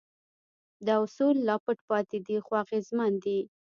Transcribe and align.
دا 0.85 0.95
اصول 1.05 1.35
لا 1.47 1.55
پټ 1.63 1.77
پاتې 1.89 2.17
دي 2.27 2.37
خو 2.45 2.51
اغېزمن 2.63 3.11
دي. 3.23 3.39